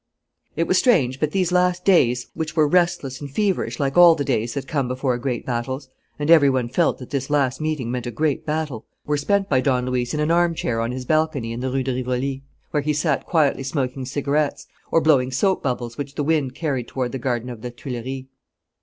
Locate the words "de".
11.83-11.93